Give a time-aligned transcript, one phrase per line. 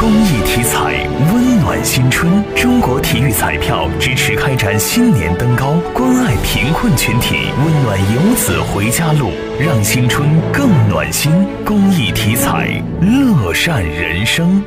[0.00, 2.32] 公益体彩，温暖新春。
[2.54, 11.32] 中国体育彩票支持开展新年登高，关爱贫困群体，温暖游子回家路，让新春更暖心。
[11.66, 14.62] 公益体彩，乐善人生。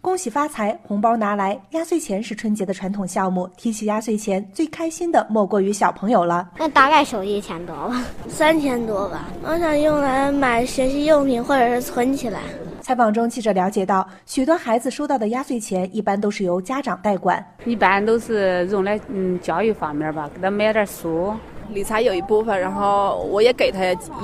[0.00, 1.60] 恭喜发财，红包拿来！
[1.72, 6.48] 压岁钱是春节的传统项目，提起压岁钱，最开心的莫过于小朋友了。
[6.56, 9.28] 那大概收一千多吧，三千多吧。
[9.42, 12.42] 我想用来买学习用品，或者是存起来。
[12.88, 21.34] 采访中，记者了解到，许多孩子收到的压岁钱一般都是由家长代管，一般都是用来嗯教育方面吧，给他买点书。
[21.72, 23.78] 理财有一部分，然后我也给他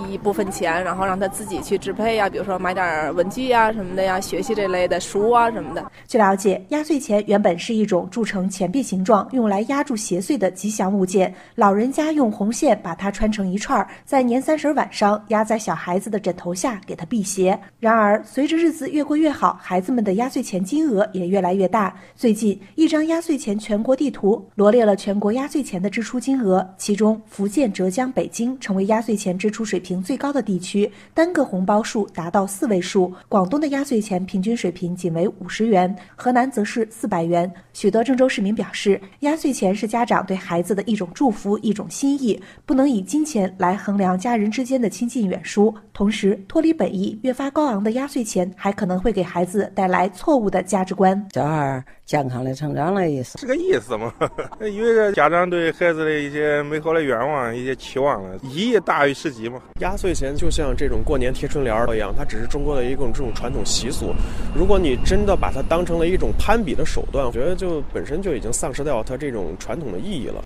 [0.08, 5.84] 一部分钱，然后让他自己去支配呀，比如说买点文具呀什么的呀，学习这类的书啊什么的。
[6.08, 11.32] 据了解，压岁钱原本是一种铸成钱币形状，用来压住邪祟的吉祥物件。
[11.54, 17.58] 老人家用红线把它穿成一串，在年三十晚上压在小孩子的枕头下，给他辟邪。
[17.78, 21.94] 然而，随着日子越过越好，孩子们的压岁钱金额也越来越大。
[22.16, 27.20] 最近，一张压岁钱全国地图罗列了全国压岁钱的支出金额，其中。
[27.34, 33.12] 福建、浙江、北京成为压岁钱支出水平最高的地区，单个红包数达到四位数。
[33.28, 37.52] 广东的压岁钱平均水平仅为五十元，河南则是四百元。
[37.72, 45.74] 许多郑州市民表示，压岁钱是家长对孩子的一种祝福、一种心意，不能以金钱来衡量家人之间的亲近远疏。
[45.92, 51.20] 同时，脱离本意、越发高昂的压岁钱，还可能会给孩子带来错误的价值观。
[51.34, 54.12] 小孩健康的成长的意思，这个意思嘛，
[54.60, 59.60] 因为家长对孩子的一些美好的愿望、一些期望了，意义大于实际嘛。
[59.80, 64.14] 压岁钱就像这种过年贴春联儿一样，它只是中国的一种这种传统习俗。
[64.54, 70.42] 如果你真的把它当成了一种攀比的手段，我觉得就本身就已经丧失掉它这种传统的意义了。